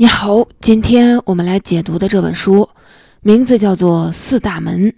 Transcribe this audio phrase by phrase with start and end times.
[0.00, 2.68] 你好，今天我们来解读的这本书
[3.20, 4.92] 名字叫做《四大门》。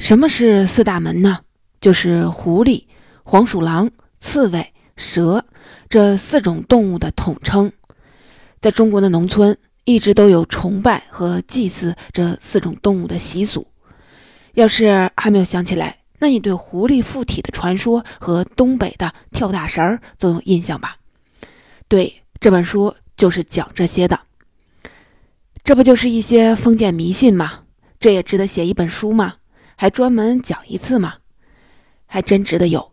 [0.00, 1.38] 什么是四大门呢？
[1.80, 2.82] 就是狐狸、
[3.22, 5.44] 黄鼠狼、刺猬、蛇
[5.88, 7.70] 这四种动物的统称。
[8.60, 13.68] 在中国的农村，一直都有崇拜和祭祀这四种动物的习俗。
[14.54, 20.96] 要是还没有想起来，那你对狐狸附体的传说和东北的跳大神儿总有印象吧？
[21.86, 22.92] 对，这本书。
[23.18, 24.20] 就是讲这些的，
[25.64, 27.64] 这不就是一些封建迷信吗？
[27.98, 29.34] 这也值得写一本书吗？
[29.76, 31.14] 还专门讲一次吗？
[32.06, 32.92] 还真值得有。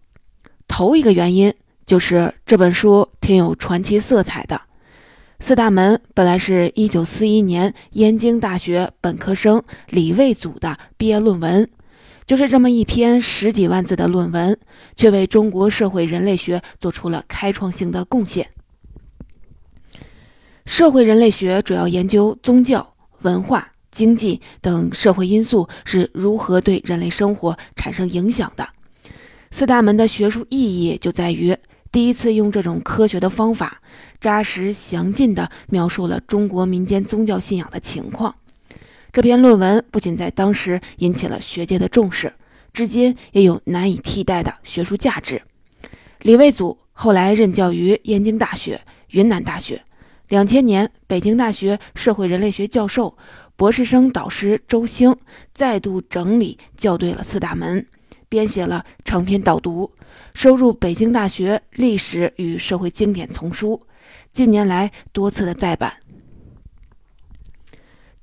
[0.67, 1.53] 头一个原因
[1.85, 4.59] 就是这本书挺有传奇色彩的。
[5.39, 11.69] 四大门本来是一九四一年燕京大学本科生李卫祖的毕业论文，
[12.25, 14.57] 就是这么一篇十几万字的论文，
[14.95, 18.49] 却为中国社会人类学做出了开创性的贡献。
[20.65, 28.67] 社会人类学主要研究宗教、文化、经济等社会因素是如何对人类生活产生影响的。
[29.51, 31.55] 四大门的学术意义就在于
[31.91, 33.79] 第一次用这种科学的方法，
[34.19, 38.35] 扎实详尽地描述了中国民间宗教信仰的情况。
[39.13, 42.33] 这篇论文不仅在当时引起了学界的重视，
[42.73, 45.41] 至今也有难以替代的学术价值。
[46.23, 48.81] 李卫祖后来任教于燕京大学、
[49.11, 49.81] 云南大学。
[50.27, 53.15] 两千年，北京大学社会人类学教授、
[53.55, 55.15] 博士生导师周兴
[55.53, 57.85] 再度整理校对了四大门，
[58.27, 59.91] 编写了长篇导读，
[60.33, 63.79] 收入北京大学历史与社会经典丛书，
[64.33, 65.93] 近年来多次的再版。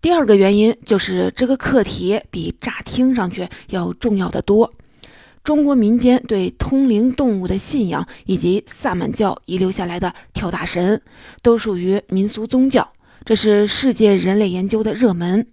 [0.00, 4.69] 第二个原因就是这个课题比乍听上去要重要的多。
[5.45, 11.03] 中国民间对通灵动物的信仰，以及萨满教遗留下来的跳大神，
[11.43, 12.93] 都属于民俗宗教，
[13.25, 15.45] 这是世界人类研究的热门。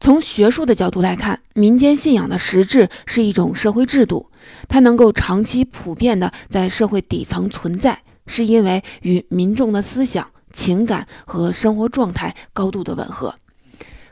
[0.00, 4.30] 从学术的角度来看，民间信仰的实质是一种社会制度，
[4.66, 13.34] 它能够长期普遍的在社会底层存在，是因为与民众的思想、情感和生活状态高度的吻合。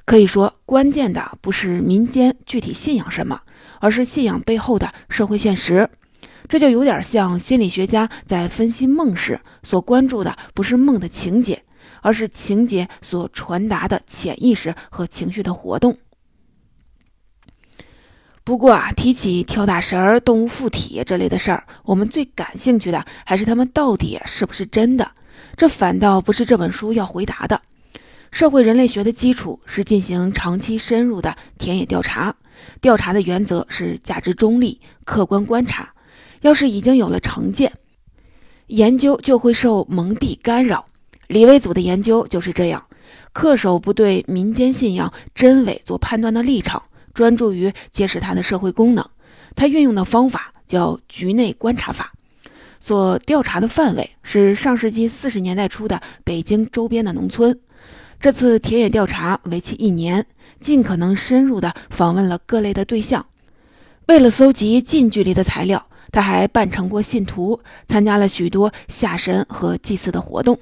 [0.05, 3.41] 可以说，关键的不是民间具体信仰什么。
[3.81, 5.91] 而是信仰背后的社会现实，
[6.47, 11.65] 这就有点像心理学家在分析梦时所关注的，不是梦的情节，
[12.03, 15.97] 而是情节所传达的潜意识和情绪的活动。
[18.43, 25.11] 不过啊，提起跳大神儿、动物附体这类的事儿，我们最感兴趣的还是他们到底是不是真的。
[25.57, 27.61] 这反倒不是这本书要回答的。
[28.33, 32.35] 社会人类学的基础是进行长期深入的田野调查。
[32.81, 35.93] 调查的原则是价值中立、客观观察。
[36.41, 37.73] 要是已经有了成见，
[38.69, 40.87] 研究就会受蒙蔽干扰。
[41.29, 42.87] 李维祖的研究就是这样，
[43.35, 46.83] 恪守不对民间信仰真伪做判断的立场，
[47.13, 49.05] 专注于揭示它的社会功能。
[49.55, 52.13] 他运用的方法叫局内观察法，
[52.79, 57.61] 所调查的范围是上世纪四十年代初的北京周边的农村。
[58.21, 60.25] 这次田野调查为期一年。
[60.61, 63.25] 尽可能深入地访问了各类的对象，
[64.09, 65.83] 为了搜集近距离的材料，
[66.13, 70.59] 他还扮成过信徒，参加了许多下神和祭祀的活动。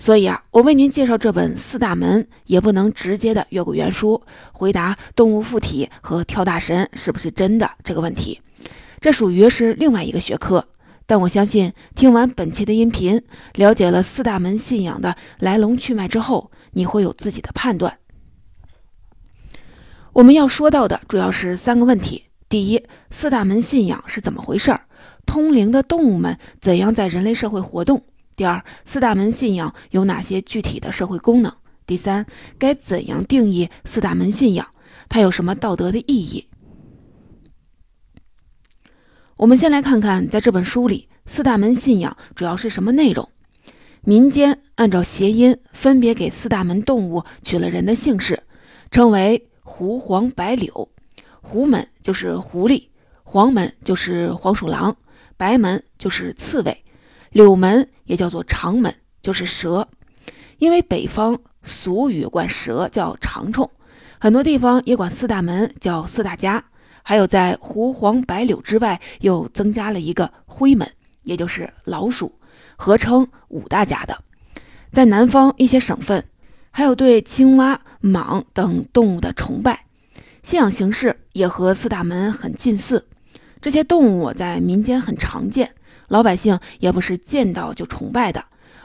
[0.00, 4.20] 所以啊，我为您介绍这本《四大门》，也不能直接的越过原书
[4.50, 8.40] 回答动物附体和跳大神是不是真的这个问题，
[9.00, 10.66] 这属于是另外一个学科。
[11.06, 17.98] 但我相信，听完本期的音频，了解了四大门信仰的来龙去脉之后，你会有自己的判断。
[20.12, 24.82] 我们要说到的主要是三个问题：第一，四大门信仰是怎么回事儿？
[25.26, 28.04] 通灵的动物们怎样在人类社会活动？
[28.36, 31.52] 第二，四大门信仰有哪些具体的社会功能？
[31.86, 32.26] 第三，
[32.58, 34.66] 该怎样定义四大门信仰？
[35.08, 36.48] 它有什么道德的意义？
[39.36, 43.28] 我们先来看看，在这本书里，四大门信仰主要是什么内容？
[44.04, 48.42] 民间按照谐音，分别给四大门动物取了人的姓氏，
[48.90, 49.48] 称为。
[49.66, 50.90] 狐、黄、白、柳，
[51.40, 52.88] 狐门就是狐狸，
[53.22, 54.94] 黄门就是黄鼠狼，
[55.38, 56.84] 白门就是刺猬，
[57.30, 59.88] 柳门也叫做长门，就是蛇。
[60.58, 63.70] 因为北方俗语管蛇叫长虫，
[64.20, 66.62] 很多地方也管四大门叫四大家。
[67.02, 70.86] 还有在狐、黄、白、柳之外，又增加了一个灰门，
[71.22, 72.38] 也就是老鼠，
[72.76, 74.18] 合称五大家的。
[74.92, 76.24] 在南方一些省份。
[76.76, 79.84] 还有对青蛙、蟒等动物的崇拜，
[80.42, 83.06] 信仰形式也和四大门很近似。
[83.60, 85.70] 这些动物在民间很常见，
[86.08, 88.44] 老百姓也不是见到就崇拜的，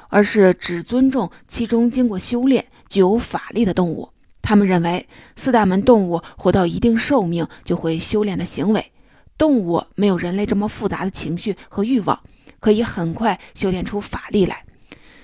[0.10, 4.08] 而是只尊重其中经过修炼、具有法力的动物。
[4.44, 8.92] 他们认为，四大门动物活到一定寿命就会修炼的行为，
[9.36, 12.20] 动物没有人类这么复杂的情绪和欲望，
[12.60, 14.64] 可以很快修炼出法力来。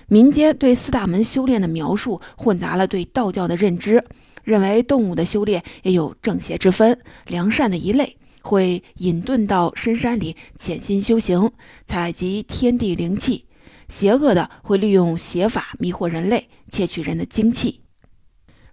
[0.07, 4.03] 民间对四大门修炼的描述混杂了对道教的认知，
[4.43, 11.51] 认为动物的修炼也有正邪之分，良善的一类会隐遁到深山里潜心修行，
[11.87, 13.45] 采集天地灵气；
[13.89, 17.81] 邪恶的会利用邪法迷惑人类，窃取人的精气。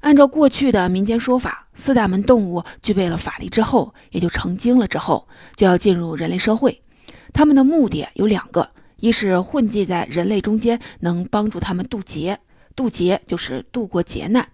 [0.01, 5.27] 按照过去的民间说法，四大门动物具备了法力之后，也就成精了之后，
[5.57, 6.83] 就要进入人类社会。
[7.33, 8.69] 他们的目的有两个。
[8.99, 12.39] 一是混迹在人类中间，能帮助他们渡劫。
[12.77, 14.49] 渡劫就是度过劫难。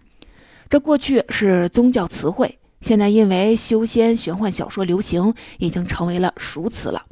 [0.70, 7.04] 这过去是宗教词汇，现在因为修仙玄幻小说流行，已经成为了熟词了。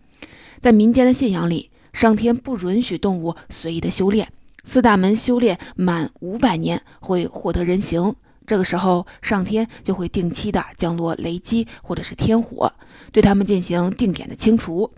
[0.60, 4.32] 在民间的信仰里，上天不允许动物随意的修炼。
[4.64, 8.14] 四大门修炼满五百年会获得人形，
[8.46, 12.72] 这个时候上天就会定期的降落雷击或者是天火，
[13.12, 14.90] 对他们进行定点的清除。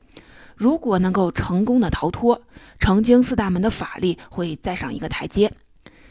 [0.58, 2.42] 如果能够成功的逃脱，
[2.80, 5.52] 成精四大门的法力会再上一个台阶。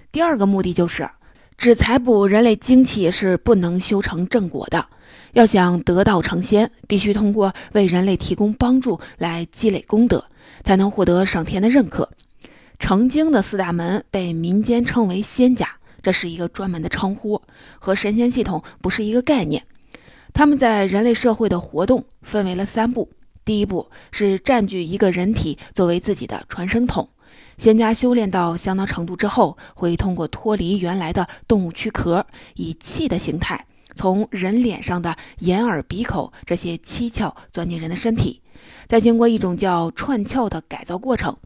[0.10, 1.08] 第二个目的就是，
[1.58, 4.88] 只采补人类精气是不能修成正果的。
[5.34, 10.24] 要想得道成仙，必须通过为人类提供帮助来积累功德，
[10.64, 12.10] 才能获得上天的认可。
[12.80, 15.68] 成精的四大门被民间称为仙家，
[16.02, 17.42] 这是一个专门的称呼，
[17.80, 19.62] 和神仙系统不是一个概念。
[20.34, 23.10] 他们在人类社会的活动分为了三步。
[23.48, 27.08] 第一步是占据一个人体作为自己的传声筒。
[27.58, 33.66] 仙家修炼到相当程度之后，会通过脱离原来的动物躯壳，以气的形态
[33.96, 38.42] 从人脸上的眼、耳、鼻、口这些七窍钻进人的身体，
[38.86, 41.38] 再经过一种叫串窍的改造过程，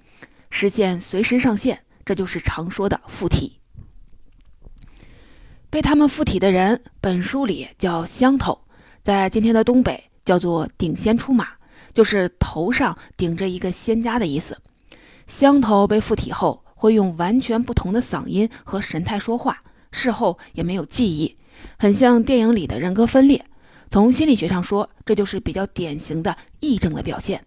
[0.50, 1.84] 实现随时上线。
[2.04, 3.60] 这就是常说的附体。
[5.70, 8.60] 被他们附体的人，本书里叫乡头，
[9.04, 11.61] 在今天的东北叫做顶仙出马。
[11.94, 14.58] 就是头上顶着一个仙家的意思。
[15.28, 19.62] 香头被附体后，会用完全不同的嗓音和神态说话，
[19.92, 21.38] 事后也没有记忆，
[21.78, 23.46] 很像电影里的人格分裂。
[23.90, 27.44] 从心理学上说，这就是比较典型的癔症的表现。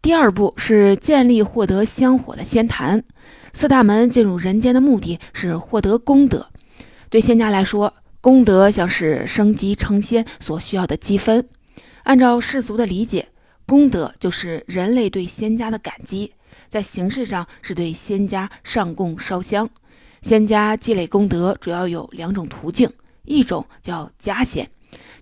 [0.00, 3.02] 第二步是建立获得香火的仙坛。
[3.52, 6.46] 四大门进入人间的目的是获得功德。
[7.10, 11.48] 对仙家来说，功德像是升级成仙所需要的积分。
[12.04, 13.28] 按照世俗的理解。
[13.68, 16.32] 功德就是人类对仙家的感激，
[16.70, 19.68] 在形式上是对仙家上供烧香。
[20.22, 22.90] 仙家积累功德主要有两种途径，
[23.26, 24.70] 一种叫家仙，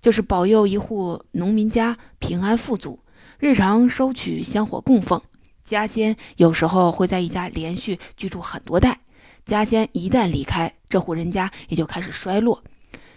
[0.01, 3.01] 就是保佑一户农民家平安富足，
[3.41, 5.21] 日常收取香火供奉。
[5.65, 9.01] 家仙有时候会在一家连续居住很多代，
[9.45, 12.63] 家仙一旦离开，这户人家也就开始衰落。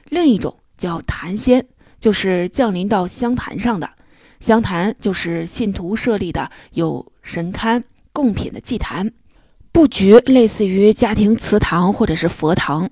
[0.06, 1.68] 另一种叫坛仙，
[2.00, 3.88] 就是降临到香坛上的。
[4.40, 7.84] 香坛就是信徒设立的有神龛
[8.14, 9.12] 供品的祭坛，
[9.72, 12.90] 布局类似于家庭祠堂或者是佛堂。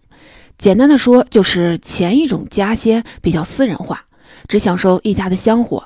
[0.57, 4.05] 简单的说，就是前一种家仙比较私人化，
[4.47, 5.81] 只享受一家的香火；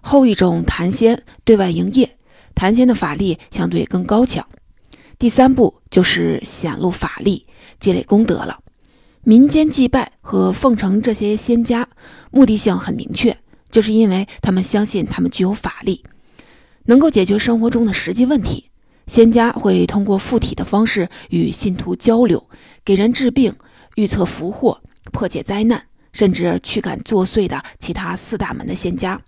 [0.00, 2.16] 后一种坛仙对外营业，
[2.54, 4.46] 坛仙的法力相对更高强。
[5.18, 7.46] 第三步就是显露法力，
[7.78, 8.58] 积累功德了。
[9.22, 11.88] 民间祭拜和奉承这些仙家，
[12.30, 13.36] 目的性很明确。
[13.74, 16.04] 就是因为他们相信他们具有法力，
[16.84, 18.66] 能够解决生活中的实际问题。
[19.08, 22.48] 仙家会通过附体的方式与信徒交流，
[22.84, 23.52] 给人治病、
[23.96, 29.20] 预测福祸、破解灾难，甚至驱赶作祟的其他四大门的仙家。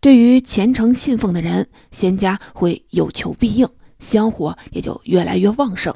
[0.00, 3.68] 对于虔诚信奉的人，仙家会有求必应，
[3.98, 5.94] 香火也就越来越旺盛。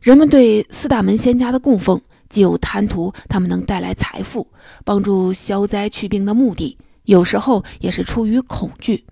[0.00, 2.02] 人们对四大门仙家的供奉。
[2.36, 4.46] 既有贪图他们能带来财富、
[4.84, 9.06] 帮助消灾去病的目的，有时候也是出于恐惧。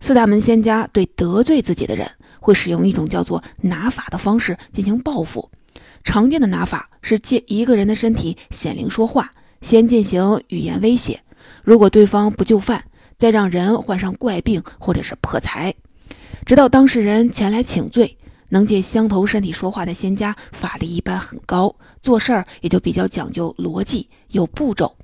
[0.00, 5.50] 四大门仙家对得罪自己的人，会使用一种叫做拿法的方式进行报复。
[6.04, 9.30] 常见的拿法是借一个人的身体显灵说话，
[9.60, 11.20] 先进行语言威胁，
[11.64, 12.82] 如果对方不就范，
[13.18, 15.74] 再让人患上怪病或者是破财，
[16.46, 18.16] 直到当事人前来请罪。
[18.50, 21.74] 能借香头身体说话的仙家，法力一般很高，
[22.04, 24.94] 做事儿也就比较讲究逻辑，有步骤。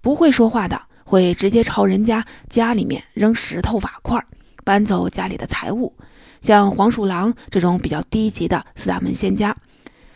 [0.00, 4.24] 不会说话的，会直接朝人家家里面扔石头瓦块，
[4.62, 5.92] 搬走家里的财物。
[6.40, 9.56] 像黄鼠狼这种比较低级的四大门仙家，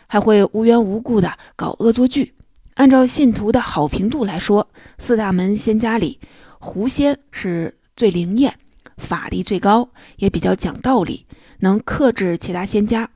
[0.07, 2.33] 还会无缘无故的搞恶作剧。
[2.75, 4.65] 按照信徒的好评度来说，
[4.99, 6.17] 四大门仙家里，
[6.59, 8.55] 狐仙是最灵验，
[8.95, 11.25] 法力最高，也比较讲道理。
[11.59, 13.09] 能克制其他仙家。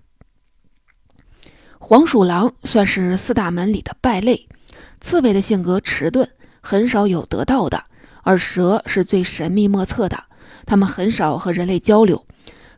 [1.87, 4.47] 黄鼠狼算是四大门里的败类，
[5.01, 6.27] 刺猬的性格迟钝，
[6.59, 7.77] 很少有得到的；
[8.23, 10.23] 而蛇是最神秘莫测的，
[10.65, 12.25] 它们很少和人类交流，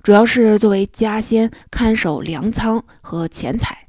[0.04, 3.88] 主要是作为家仙看守粮仓和钱财。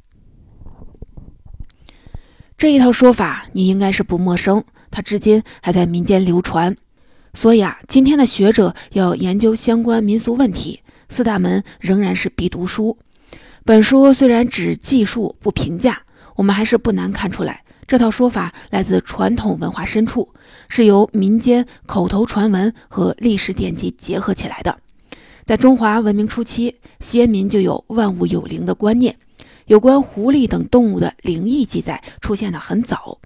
[2.57, 6.77] 这一套说法你应该是不陌生，它至今还在民间流传。
[7.35, 12.97] 所以啊，今天的学者要研究相关民俗问题，四大门仍然是必读书。
[13.65, 16.03] 本书虽然只记述不评价，
[16.37, 20.33] 我们还是不难看出来，这套说法来自传统文化深处，
[20.69, 24.79] 是由民间口头传闻和历史典籍结合起来的。
[25.45, 29.17] 在中华文明初期，先民就有万物有灵的观念，
[29.67, 33.19] 有关狐狸等动物的灵异记载出现的很早。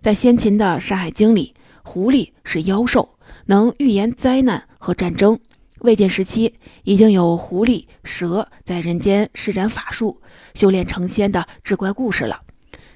[0.00, 3.16] 在先秦的《山海经》里，狐狸是妖兽，
[3.46, 5.38] 能预言灾难和战争。
[5.80, 10.20] 魏晋时期，已经有狐狸、蛇在人间施展法术、
[10.54, 12.42] 修炼成仙的志怪故事了。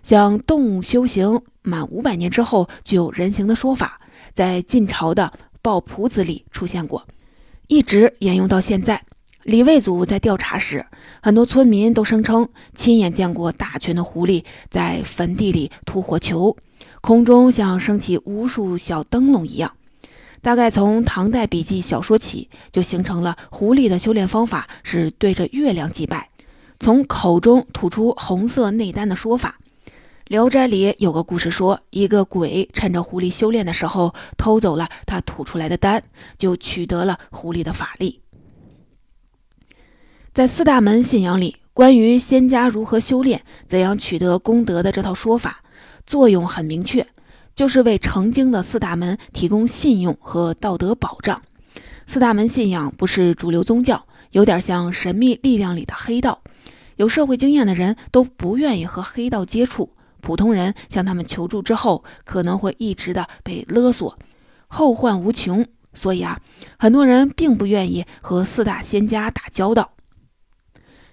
[0.02, 4.00] 像动物修行满五百年之后具有人形的说法，
[4.34, 7.06] 在晋朝的《抱朴子》里出现过，
[7.68, 9.02] 一直沿用到现在。
[9.44, 10.86] 李卫祖在调查时，
[11.22, 16.56] 很多村民都声称亲眼见过大群的狐狸在坟地里吐火球，
[17.00, 19.72] 空中像升起无数小灯笼一样。
[20.44, 26.28] 大概从唐代笔记小说起，就形成了狐狸的修炼方法是对着月亮祭拜，
[26.78, 29.58] 从口中吐出红色内丹的说法。
[30.26, 36.02] 《聊斋》里有个故事说，一个鬼趁着狐狸修炼的时候偷走了他吐出来的丹，
[36.36, 38.20] 就取得了狐狸的法力。
[40.34, 45.62] 在四大门信仰里，关于仙家如何修炼、怎样取得功德的这套说法，
[46.06, 47.06] 作用很明确。
[47.54, 51.42] 就是为成精的四大门提供信用和道德保障。
[52.06, 56.40] 四大门信仰不是主流宗教，有点像神秘力量里的黑道。
[56.96, 64.18] 有社会经验的人都不愿意和黑道接触，普通人向他们求助之后，可能会一直的被勒索，
[64.68, 65.66] 后患无穷。
[65.92, 66.40] 所以啊，
[66.78, 69.92] 很多人并不愿意和四大仙家打交道。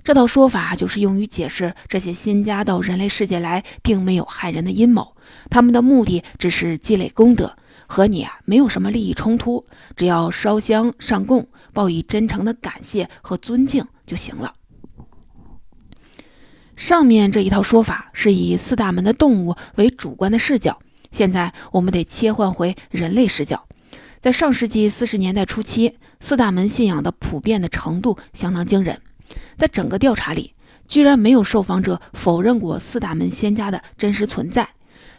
[0.04, 5.16] 这套说法就是用于解释这些仙家到人类世界来，并没有害人的阴谋。
[5.50, 7.56] 他们的目的只是积累功德，
[7.88, 9.66] 和你啊没有什么利益冲突。
[9.96, 14.56] 只要烧香上供，报以真诚的感谢和尊敬就行了。
[16.76, 20.80] 上面这一套说法是以四大门的动物为主观的视角，
[21.12, 23.68] 现在我们得切换回人类视角。
[24.20, 29.02] 在上世纪四十年代初期，四大门信仰的普遍的程度相当惊人。
[29.58, 30.54] 在整个调查里，
[30.88, 34.70] 居然没有受访者否认过四大门仙家的真实存在。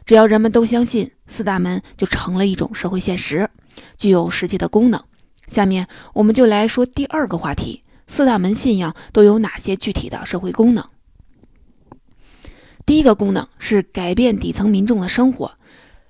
[0.05, 3.49] 只要人们都相信，四大门就成了一种社会现实，
[3.97, 5.03] 具有实际的功能。
[5.49, 10.85] 下面我们就来说第二个话题：四大门信仰都有哪些具体的社会功能？
[12.85, 15.53] 第一个功能是改变底层民众的生活，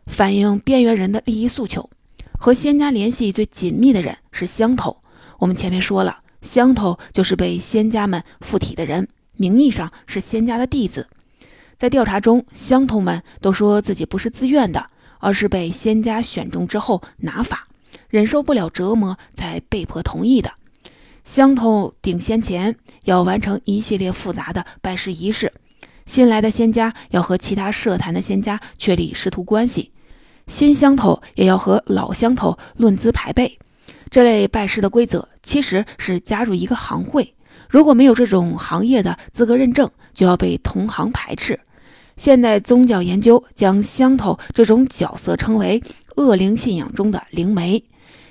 [0.06, 1.90] 反映边缘人的利益诉求。
[2.38, 5.02] 和仙家联系最紧密的人是乡头。
[5.38, 6.20] 我们前面说了。
[6.42, 9.06] 乡头就是被仙家们附体的人，
[9.36, 11.06] 名义上是仙家的弟子。
[11.82, 14.86] 在调查中，乡头们都说自己不是自愿的，
[15.18, 17.66] 而是被仙家选中之后拿法，
[18.08, 20.52] 忍受不了折磨才被迫同意的。
[21.24, 25.52] 乡头顶仙前要完成一系列复杂的拜师仪式，
[26.06, 29.90] 新来的仙家要和其他社坛的仙家确立师徒关系，
[30.46, 33.58] 新乡头也要和老乡头论资排辈。
[34.08, 37.34] 这类拜师的规则其实是加入一个行会，
[37.68, 41.58] 如果没有这种行业的资格认证，就要被同行排斥。
[42.16, 45.82] 现代宗教研究将乡头这种角色称为
[46.16, 47.82] 恶灵信仰中的灵媒。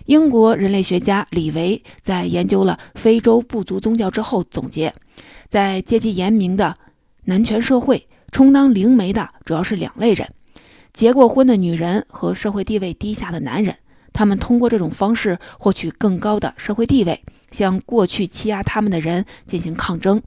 [0.05, 4.93] 英国人类学家李维在研究了非洲部族宗教之后总结，
[5.47, 6.77] 在阶级严明的
[7.25, 10.27] 男权社会，充当灵媒的主要是两类人：
[10.91, 13.75] 结过婚的女人和社会地位低下的男人。
[14.13, 20.21] 他们通过这种方式获取更高的社会地位，向过去欺压他们的人进行抗争。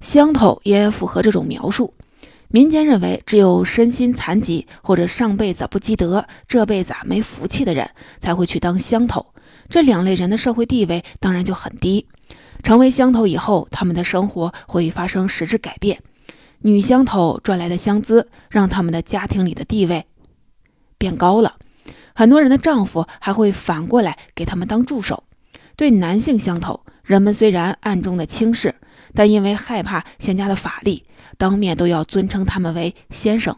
[0.00, 1.94] 乡头也符合这种描述。
[2.48, 7.90] 民间认为，只有身心残疾或者上辈子不积德、这辈子没福气的人
[8.20, 9.26] 才会去当乡头。
[9.68, 12.06] 这两类人的社会地位当然就很低。
[12.62, 16.00] 成为乡头以后，他们的生活会发生实质改变。
[16.60, 20.06] 女乡头赚来的乡资，让他们的家庭里的地位
[20.96, 21.56] 变高了。
[22.14, 25.22] 很多人的丈夫还会反过来给他们当助手。
[25.76, 28.74] 对男性乡头，人们虽然暗中的轻视，
[29.14, 31.04] 但因为害怕仙家的法力，
[31.36, 33.56] 当面都要尊称他们为先生。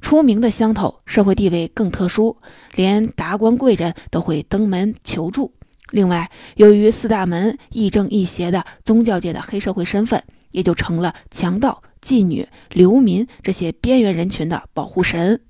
[0.00, 2.36] 出名的乡头，社会地位更特殊，
[2.74, 5.52] 连达官贵人都会登门求助。
[5.90, 15.40] 另外，由于四大门亦正亦邪的宗教界的黑社会身份，也就成了强盗、妓女、流民这些边缘人群的保护神。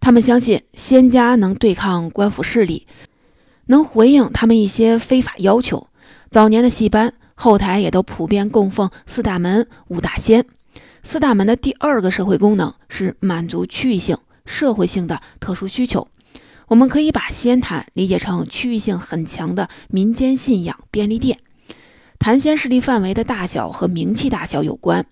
[0.00, 2.86] 他们相信仙家能对抗官府势力，
[3.66, 5.86] 能回应他们一些非法要求。
[6.30, 10.46] 早年的戏班后台也都普遍供奉四大门、五大仙。
[11.02, 16.08] 四大门的第二个社会功能是满足区域性、社会性的特殊需求。
[16.68, 21.38] 我们可以把仙坛理解成区域性很强的民间信仰便利店。
[22.18, 25.04] 坛仙势力范围的大小和名气大小有关。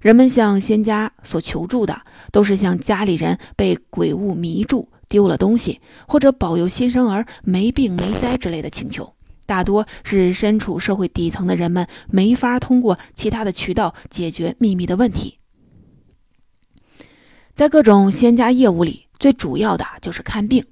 [0.00, 2.02] 人们向仙家所求助的，
[2.32, 9.14] 都是向家里人被鬼物迷住、丢了东西，或者保佑新生儿没病没灾之类的请求。
[9.46, 15.38] 大多是身处社会底层的人们没法通过其他的渠道解决秘密的问题。
[17.54, 20.64] 在各种仙家业务里，最主要的就是看病。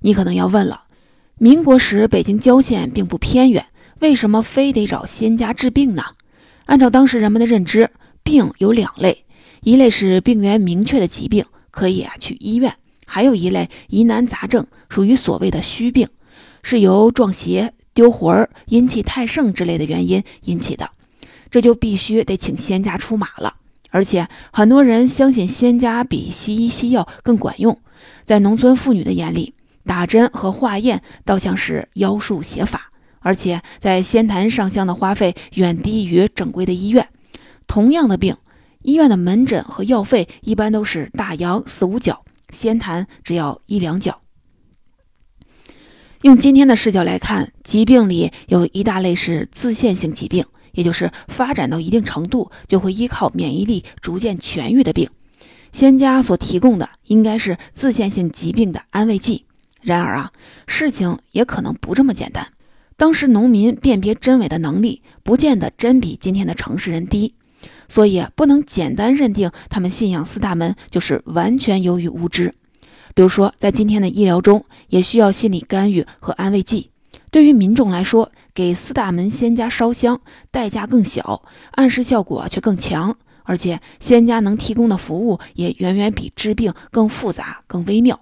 [0.00, 0.84] 你可能要问了：
[1.36, 3.66] 民国时北京郊县并不偏远，
[3.98, 6.04] 为什么非得找仙家治病呢？
[6.66, 7.90] 按照当时人们的认知，
[8.22, 9.24] 病有两类，
[9.62, 12.70] 一类是病源明确的疾病，可以啊去医院；
[13.06, 16.08] 还有一类疑难杂症，属于所谓的虚病，
[16.62, 20.88] 是由撞邪、丢魂儿、阴气太盛之类的原因引起的，
[21.50, 23.56] 这就必须得请仙家出马了。
[23.90, 27.76] 而且很多人相信仙家比西医西药更管用，
[28.22, 29.52] 在农村妇女的眼里。
[29.84, 37.08] 打针和化验倒像是妖术邪法，而且在仙坛上香的花费远低于正规的医院。
[37.66, 38.36] 同样的病，
[38.82, 44.20] 医院的门诊和药费一般都是大洋四五角，仙坛只要一两角。
[46.22, 55.08] 用今天的视角来看，疾病里有一大类是自限性疾病，也就是发展到一定程度就会依靠免疫力逐渐痊愈的病。
[55.70, 59.44] 仙家所提供的应该是自限性疾病的安慰剂。
[59.80, 60.32] 然而啊，
[60.66, 62.48] 事情也可能不这么简单。
[62.96, 67.34] 当时农民辨别真伪的能力，不见得真比今天的城市人低，
[67.88, 72.56] 所以不能简单认定他们信仰四大门就是完全由于无知。
[73.18, 76.90] 比如说，在今天的医疗中，也需要心理干预和安慰剂。
[77.32, 80.20] 对于民众来说，给四大门仙家烧香，
[80.52, 88.20] 代价更小，暗示效果却更强，而且仙家能提供的服务也远远比治病更复杂、更微妙。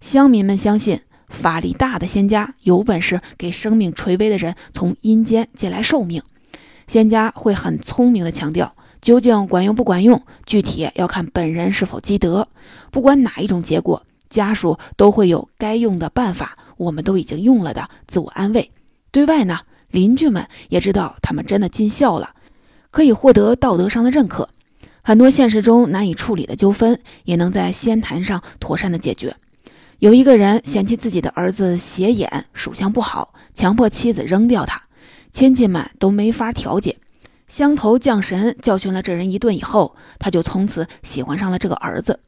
[0.00, 6.22] 乡民们相信，法力大的仙家有本事给生命垂危的人从阴间借来寿命。
[6.86, 12.46] 仙家会很聪明地强调，究竟管用不管用，具体要看本人是否积德。
[12.92, 16.56] 不管哪一种结果，家属都会有该用的办法。
[16.76, 18.70] 我们都已经用了的自我安慰。
[19.10, 19.58] 对外呢，
[19.90, 22.34] 邻居们也知道他们真的尽孝了，
[22.90, 24.48] 可以获得道德上的认可。
[25.02, 29.34] 很多现实中难以处理的纠纷，也能在仙坛上妥善的解决。
[29.98, 34.80] 有一个人嫌弃自己的儿子斜眼属相不好，强迫妻子扔掉他，
[35.32, 36.96] 亲戚们都没法调解。
[37.48, 42.20] 香头降神教训了这人一顿以后，他就从此喜欢上了这个儿子。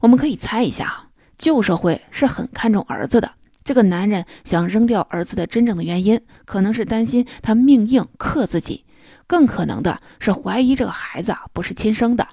[0.00, 1.08] 我们可以猜一下，
[1.40, 3.32] 旧社会是很看重儿子的。
[3.64, 8.84] 这个男人想扔掉儿子的真正的原因，可能是担心他命硬克自己，
[9.26, 12.28] 更可能的是怀疑这个孩子不是亲生的。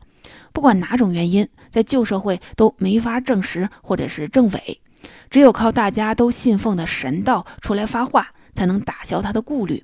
[0.52, 4.82] 不管哪种原因，在旧社会都没法证实或者是证伪，
[5.30, 9.82] 只有靠大家都信奉的神道出来发话，才能打消他的顾虑。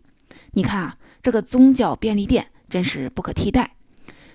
[0.51, 3.71] 你看啊，这个宗教便利店真是不可替代。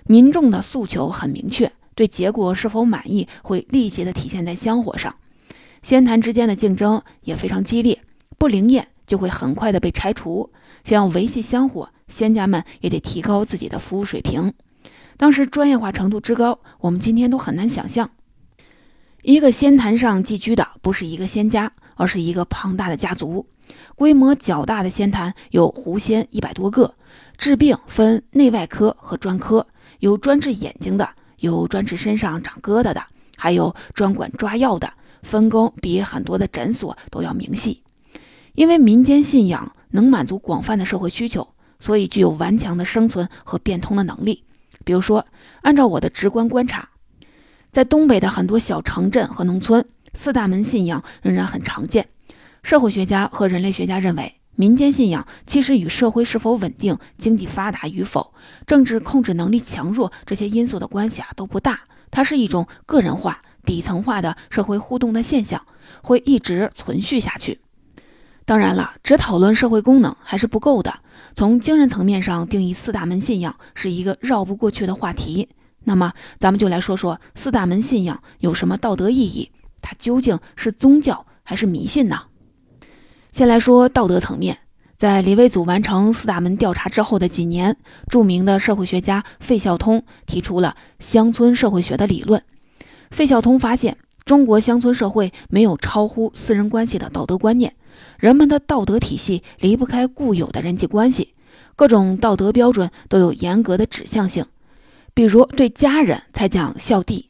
[0.05, 5.17] 民众的诉求很明确，对结果是否满意会立即的体现在香火上。
[5.83, 7.99] 仙坛之间的竞争也非常激烈，
[8.37, 10.49] 不灵验就会很快的被拆除。
[10.85, 14.53] 想要维系香火，仙家们也得提高自己的服务水平。
[15.17, 18.09] 当时专业化程度之高，我们今天都很难想象。
[19.21, 23.45] 一个仙坛上寄居的不是一个仙家，而是一个庞大的家族。
[23.95, 26.95] 规模较大的仙坛有狐仙一百多个，
[27.37, 29.67] 治病分内外科和专科，
[29.99, 33.03] 有专治眼睛的，有专治身上长疙瘩的，
[33.37, 34.91] 还有专管抓药的，
[35.23, 37.83] 分工比很多的诊所都要明细。
[38.53, 41.47] 因为民间信仰能满足广泛的社会需求，
[41.79, 44.43] 所以具有顽强的生存和变通的能力。
[44.83, 45.25] 比如说，
[45.61, 46.89] 按照我的直观观察，
[47.71, 52.07] 在东北的很多小城镇和农村，四大门信仰仍然很常见。
[52.63, 58.33] 社会学家和人类学家认为，民间信仰其实与社会是否稳定、经济发达与否、
[58.67, 61.79] 政治控制能力强弱这些因素的关系啊都不大。
[62.11, 65.65] 它是一种个人化、底层化的社会互动的现象，
[66.03, 67.61] 会一直存续下去。
[68.43, 70.93] 当然了，只讨论社会功能还是不够的。
[71.33, 75.47] 从精神层面上定义四大门信仰是一个绕不过去的话题。
[75.85, 79.51] 那么，咱们就来说说四大门信仰有什么道德意义？
[79.81, 82.23] 它究竟是宗教还是迷信呢？
[83.31, 84.57] 先来说道德层面，
[84.97, 87.77] 在李维祖完成四大门调查之后的几年，
[88.09, 92.43] 著名的社会学家费孝通提出了乡村社会学的理论。
[93.11, 97.75] 费孝通发现，中国乡村社会没有超乎私人关系的道德观念，
[98.17, 101.33] 人们的道德体系离不开固有的人际关系，
[101.75, 104.45] 各种道德标准都有严格的指向性。
[105.13, 107.29] 比如，对家人才讲孝弟，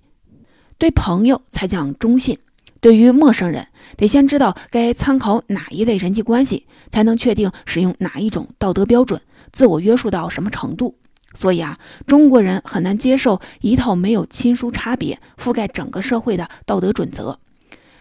[0.78, 2.40] 对朋友才讲忠信。
[2.82, 10.96] 对于陌生人，得先知道该参考哪一类人际关系，才能确定使用哪一种道德标准，自我约束到什么程度。
[11.36, 17.40] 所以啊，中国人很难接受一套没有亲疏差别、覆盖整个社会的道德准则。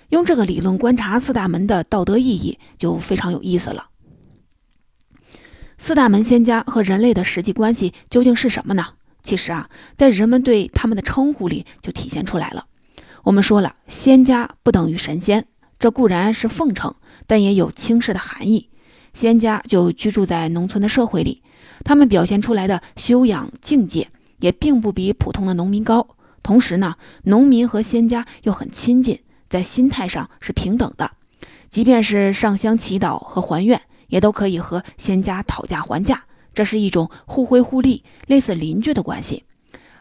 [0.08, 3.88] 用这个理论观察四大门的道德意义，就非常有意思了。
[5.76, 8.86] 四大门仙家和人类的实际关系究竟是什么呢？
[9.22, 12.64] 其实啊，在人们对他们的称呼里就体现出来了。
[13.24, 15.46] 我们说了，仙家不等于神仙，
[15.78, 16.94] 这固然是奉承，
[17.26, 18.68] 但也有轻视的含义。
[19.12, 21.42] 仙家就居住在农村的社会里，
[21.84, 26.06] 他们表现出来的修养境界也并不比普通的农民高。
[26.42, 31.10] 同时呢，农民和仙家又很亲近，在心态上是平等的，
[31.68, 36.22] 即便是上香祈祷和还愿，也都可以和仙家讨价还价，
[36.54, 39.44] 这是一种互惠互利、类似邻居的关系。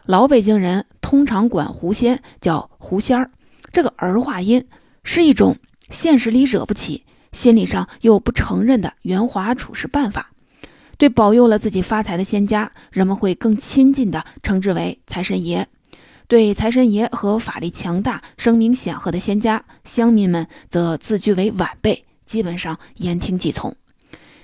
[0.08, 3.30] 老北京人通常管狐仙叫狐仙儿，
[3.74, 4.64] 这个儿化音
[5.04, 5.58] 是一种
[5.90, 10.30] 现实里惹不起，心理上又不承认的圆滑处事办法。
[10.96, 15.66] 对保佑了自己发财的仙家，人们会更亲近的称之为财神爷；
[16.26, 23.76] 对财神爷和法力强大、声名显赫的仙家，乡民们则自居为晚辈，基本上言听计从。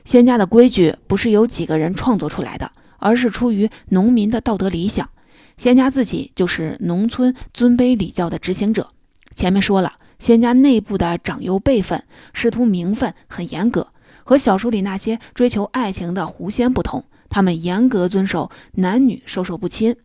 [0.05, 5.09] 仙家的规矩不是由几个人创作出来的，而是出于农民的道德理想。
[5.57, 8.88] 仙家自己就是农村尊卑礼教的执行者。
[9.35, 13.88] 前面说了，仙家内部的长幼辈分、师徒名分很严格，
[14.25, 17.05] 和小说里那些追求爱情的狐仙不同。
[17.31, 19.97] 他们严格遵守男女授受不亲，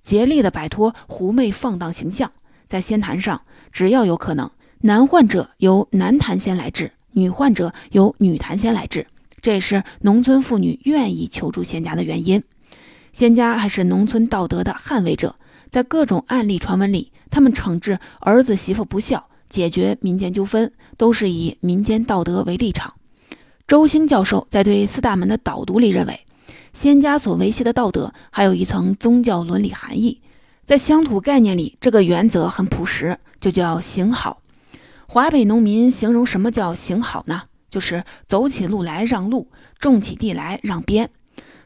[0.00, 2.32] 竭力的摆脱狐媚放荡形象。
[2.66, 3.42] 在仙坛上，
[3.72, 9.06] 只要有可能，男患者由男坛仙来治，女患者由女坛仙来治。
[9.40, 12.42] 这也是农村妇女愿意求助仙家的原因。
[13.12, 15.36] 仙家还是农村道德的捍卫者，
[15.70, 22.94] 在各种案例传闻里，他们惩治儿子媳妇不孝、解决民间纠纷，都是以民间道德为立场。
[23.66, 26.26] 周兴教授在对四大门的导读里认为，
[26.72, 30.20] 仙家所维系的道德还有一层宗教伦理含义。
[30.64, 34.42] 在乡土概念里，这个原则很朴实，就叫行好。
[35.06, 37.42] 华北农民形容什么叫行好呢？
[37.70, 41.10] 就是走起路来让路，种起地来让边。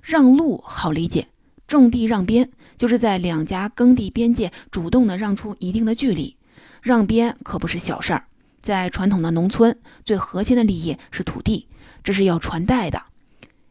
[0.02, 1.28] 让路好理解。
[1.66, 6.36] 种地让边，就是在两家耕地边界主动的让出一定的距离。
[6.82, 8.24] 让边可不是小事儿，
[8.60, 11.68] 在传统的农村，最核心的利益是土地，
[12.02, 13.00] 这是要传代的。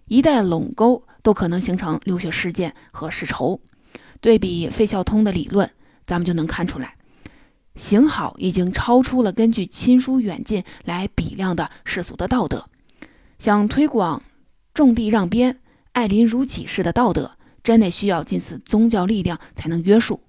[0.07, 3.59] 一代垄沟都可能形成流血事件和世仇。
[4.21, 5.69] 对比费孝通的理论，
[6.05, 6.95] 咱们就能看出来，
[7.75, 12.67] 行好已经超出了根据亲疏远近来比量的世俗的道德。
[13.39, 14.21] 想推广
[14.73, 15.59] 种地让边、
[15.91, 17.31] 爱邻如己式的道德。
[17.63, 20.21] 真得需要近似宗教力量才能约束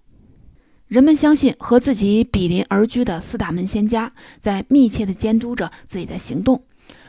[0.89, 6.65] 人们相信，和自己比邻而居的四大门仙家在密切地监督着自己的行动，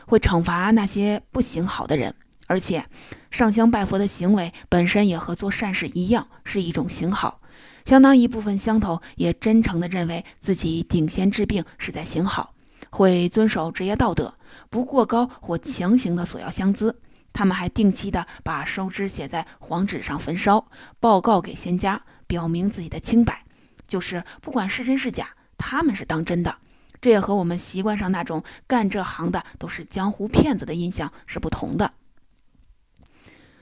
[0.06, 2.14] 会惩罚那些不行好的人。
[2.46, 2.86] 而且，
[3.30, 7.42] 上香拜佛的行为本身也和做善事一样，是一种行好。
[7.84, 12.54] 相当一部分乡头也真诚地认为自己顶仙治病是在行好，
[12.88, 14.32] 会遵守职业道德，
[14.70, 16.98] 不过高或强行的索要香资。
[17.34, 20.70] 他们还定期的把收支写在黄纸上焚烧，
[21.00, 23.44] 报告给仙家，表明自己的清白。
[23.86, 26.56] 就是不管是真是假，他们是当真的。
[27.00, 31.92] 这也和我们习惯上那种干这行的都是江湖骗子的印象是不同的。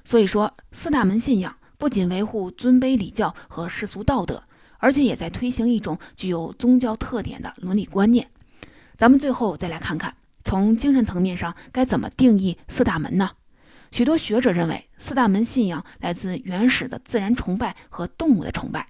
[0.05, 4.45] 所以说，四大门信仰不仅维护尊卑礼教和世俗道德，
[4.79, 8.31] 而且也在推行一种具有宗教特点的伦理观念。
[8.97, 13.31] 咱们最后再来看看，从精神层面上该怎么定义四大门呢？
[13.93, 18.89] 许多学者认为，四大门信仰来自原始的自然崇拜和动物的崇拜，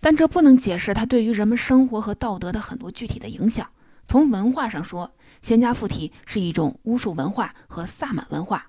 [0.00, 3.70] 但这不能解释它对于人们生活和道德的很多具体的影响。
[4.08, 8.68] 从文化上说，仙家附体是一种巫术文化和萨满文化。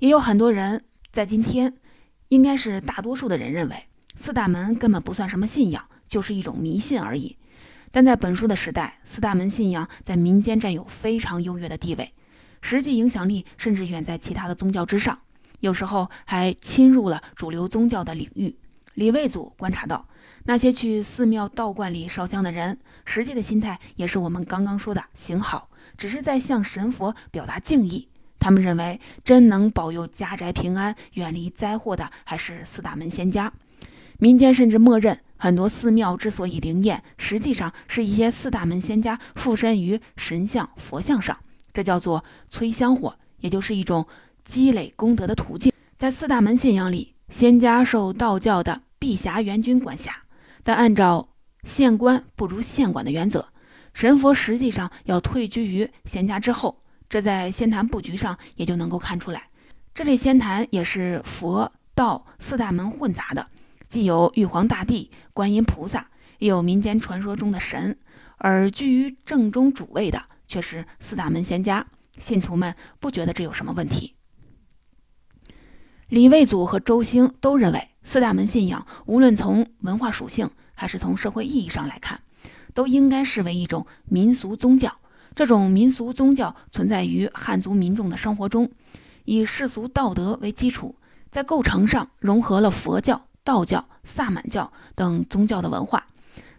[0.00, 0.82] 也有很多人
[1.12, 1.76] 在今天，
[2.28, 3.76] 应该是大多数的人认为，
[4.16, 7.36] 四大门根本不算什么信仰，就是一种迷信而已。
[7.92, 12.12] 但在本书的时代，四大门信仰在民间占有非常优越的地位。
[12.60, 15.18] 实际影响力甚至远在其他的宗教之上，
[15.60, 18.56] 有时候还侵入了主流宗教的领域。
[18.94, 20.06] 李卫祖观察到，
[20.44, 28.08] 那些去寺庙道观里烧香的人，实际的心态也是我们刚刚说的行好，只是在向神佛表达敬意。
[28.40, 33.52] 他们认为，真能保佑家宅平安、远离灾祸的，还是四大门仙家。
[34.18, 41.36] 民间甚至默认，很多寺庙之所以灵验，实际上是一些四大门仙家附身于神像、佛像上，
[41.72, 44.06] 这叫做催香火，也就是一种
[44.44, 45.72] 积累功德的途径。
[45.96, 50.22] 在四大门信仰里，仙家受道教的碧霞元君管辖，
[50.62, 51.28] 但按照
[51.64, 53.48] 县官不如县管的原则，
[53.92, 56.82] 神佛实际上要退居于仙家之后。
[57.08, 59.48] 这在仙坛布局上也就能够看出来。
[59.94, 63.46] 这类仙坛也是佛道四大门混杂的，
[63.88, 66.06] 既有玉皇大帝、观音菩萨，
[66.38, 67.98] 也有民间传说中的神，
[68.36, 71.86] 而居于正中主位的却是四大门仙家。
[72.18, 74.14] 信徒们不觉得这有什么问题。
[76.08, 82.22] 李卫祖和周兴都认为，四大门信仰无论从文化属性还是从社会意义上来看，
[82.74, 84.96] 都应该视为一种民俗宗教。
[85.36, 88.72] 这种民俗宗教存在于汉族民众的生活中，
[89.24, 90.96] 以世俗道德为基础，
[91.30, 96.06] 在构成上融合了佛教、道教、萨满教等宗教的文化。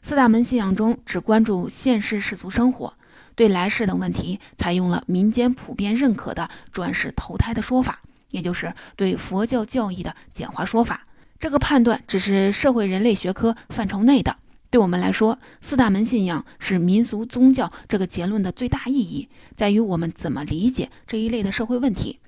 [0.02, 2.94] 四大门信仰中只关注现世世俗生活，
[3.40, 8.02] 对来世等问题采用了民间普遍认可的转世投胎的说法。
[8.32, 11.08] 也就是对佛教教义的简化说法，
[11.40, 14.36] 这个判断只是社会人类学科范畴内的。
[14.70, 22.20] 对我们来说，四大门信仰是民俗宗教这个结论的最大意义在于我们怎么理解这一类的社会问题。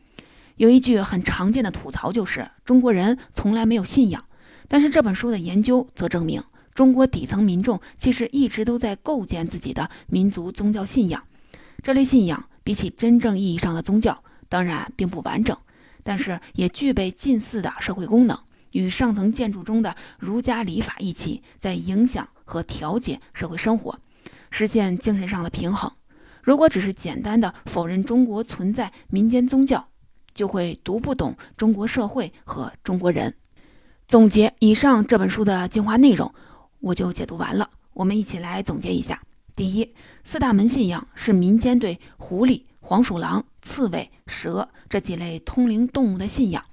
[0.55, 4.23] 有一句很常见的吐槽就是中国人从来没有信仰，
[4.69, 6.41] 但是这本书的研究则证明，
[6.73, 11.23] 中国底层民众其实一直都在构建自己的民族宗教信仰。
[11.81, 15.57] 这类信仰比起真正意义上的宗教，当然并不完整。
[16.03, 18.37] 但是也具备近似的社会功能，
[18.71, 23.99] 与上层建筑中的儒家礼法一起，在影响和调节社会生活，
[24.49, 25.91] 实现精神上的平衡。
[26.41, 29.87] 如果只是简单的否认中国存在民间宗教，
[30.33, 33.35] 就会读不懂中国社会和中国人。
[34.07, 36.33] 总结以上这本书的精华内容，
[36.81, 37.69] 我就解读完了。
[37.93, 39.21] 我们一起来总结一下：
[39.55, 42.63] 第一，四大门信仰是民间对狐狸。
[42.83, 46.65] 黄鼠狼、刺猬、蛇这几类通灵动物的信仰，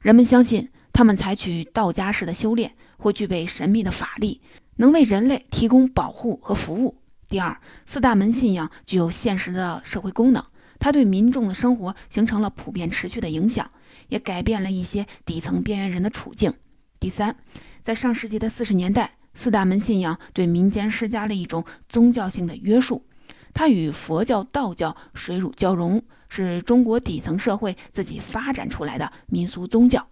[0.00, 4.40] 人们相信他们采取道家式的修炼，会具备神秘的法力，
[4.76, 6.96] 能为人类提供保护和服务。
[7.28, 10.44] 第二，四大门信仰具有现实的社会功能，
[10.80, 13.70] 它对民众的生活形成了普遍持续的影响，
[14.08, 16.52] 也改变了一些底层边缘人的处境。
[16.98, 17.36] 第三，
[17.84, 23.04] 在上世纪的四十年代，四大门信仰对民间施加了一种宗教性的约束。
[23.52, 30.08] 它与佛教、道教水乳交融，是中国底层社会自己发展出来的民俗宗教。